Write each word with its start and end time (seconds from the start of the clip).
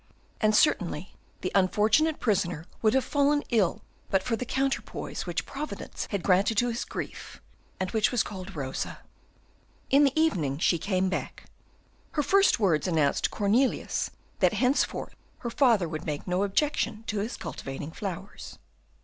And 0.39 0.55
certainly 0.55 1.13
the 1.41 1.51
unfortunate 1.53 2.19
prisoner 2.19 2.65
would 2.81 2.95
have 2.95 3.05
fallen 3.05 3.43
ill 3.51 3.83
but 4.09 4.23
for 4.23 4.35
the 4.35 4.47
counterpoise 4.47 5.27
which 5.27 5.45
Providence 5.45 6.07
had 6.09 6.23
granted 6.23 6.57
to 6.57 6.69
his 6.69 6.85
grief, 6.85 7.39
and 7.79 7.91
which 7.91 8.11
was 8.11 8.23
called 8.23 8.55
Rosa. 8.55 9.01
In 9.91 10.03
the 10.03 10.19
evening 10.19 10.57
she 10.57 10.79
came 10.79 11.07
back. 11.07 11.43
Her 12.13 12.23
first 12.23 12.59
words 12.59 12.87
announced 12.87 13.25
to 13.25 13.29
Cornelius 13.29 14.09
that 14.39 14.53
henceforth 14.53 15.15
her 15.41 15.51
father 15.51 15.87
would 15.87 16.07
make 16.07 16.25
no 16.25 16.41
objection 16.41 17.03
to 17.05 17.19
his 17.19 17.37
cultivating 17.37 17.91
flowers. 17.91 18.57